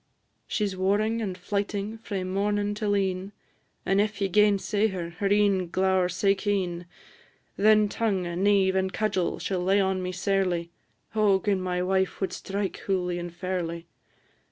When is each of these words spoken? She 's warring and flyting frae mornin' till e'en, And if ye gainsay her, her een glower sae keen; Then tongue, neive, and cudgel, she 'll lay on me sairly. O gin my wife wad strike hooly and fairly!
She 0.47 0.65
's 0.65 0.75
warring 0.75 1.21
and 1.21 1.37
flyting 1.37 1.99
frae 1.99 2.23
mornin' 2.23 2.73
till 2.73 2.97
e'en, 2.97 3.33
And 3.85 4.01
if 4.01 4.19
ye 4.19 4.29
gainsay 4.29 4.87
her, 4.87 5.11
her 5.11 5.27
een 5.27 5.69
glower 5.69 6.09
sae 6.09 6.33
keen; 6.33 6.87
Then 7.55 7.87
tongue, 7.87 8.23
neive, 8.23 8.73
and 8.75 8.91
cudgel, 8.91 9.37
she 9.37 9.53
'll 9.53 9.63
lay 9.63 9.79
on 9.79 10.01
me 10.01 10.11
sairly. 10.11 10.71
O 11.13 11.39
gin 11.39 11.61
my 11.61 11.83
wife 11.83 12.19
wad 12.19 12.33
strike 12.33 12.77
hooly 12.77 13.19
and 13.19 13.31
fairly! 13.31 13.85